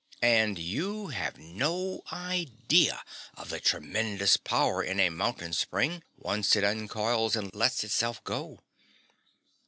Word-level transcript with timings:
And 0.23 0.57
you 0.57 1.09
have 1.09 1.37
no 1.37 2.01
idea 2.11 3.03
of 3.37 3.49
the 3.49 3.59
tremendous 3.59 4.35
power 4.35 4.81
in 4.81 4.99
a 4.99 5.11
mountain 5.11 5.53
spring 5.53 6.01
once 6.17 6.55
it 6.55 6.63
uncoils 6.63 7.35
and 7.35 7.53
lets 7.53 7.83
itself 7.83 8.23
go. 8.23 8.61